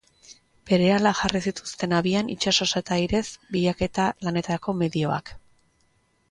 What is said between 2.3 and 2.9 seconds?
itsasoz